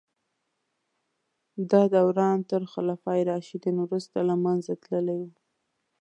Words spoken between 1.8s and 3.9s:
دوران تر خلفای راشدین